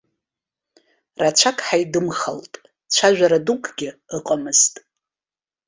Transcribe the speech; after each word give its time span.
Рацәак 1.21 1.57
ҳаидымхалт, 1.65 2.53
цәажәара 2.93 3.39
дукгьы 3.45 3.89
ыҟамызт. 4.17 4.73